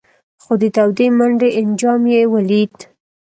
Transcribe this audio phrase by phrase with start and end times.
[0.43, 2.75] خو د تودې منډۍ انجام یې ولید.